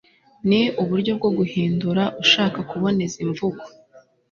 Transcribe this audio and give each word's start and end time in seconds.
ni 0.49 0.61
uburyo 0.81 1.11
bwo 1.17 1.29
guhindura 1.37 2.03
ushaka 2.23 2.59
kuboneza 2.69 3.17
imvugo 3.25 3.63